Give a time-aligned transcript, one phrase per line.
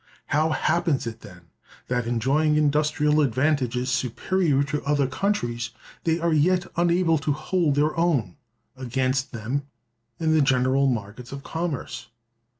[0.25, 1.41] How happens it, then,
[1.87, 5.69] that, enjoying industrial advantages superior to other countries,
[6.05, 8.35] they are yet unable to hold their own
[8.75, 9.67] against them
[10.19, 12.07] in the general markets of commerce?